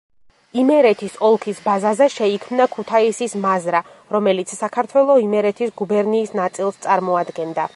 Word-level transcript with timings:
იმერეთის 0.59 1.17
ოლქის 1.27 1.59
ბაზაზე 1.65 2.07
შეიქმნა 2.13 2.67
ქუთაისის 2.77 3.37
მაზრა, 3.43 3.83
რომელიც 4.17 4.55
საქართველო-იმერეთის 4.63 5.75
გუბერნიის 5.83 6.35
ნაწილს 6.41 6.85
წარმოადგენდა. 6.89 7.69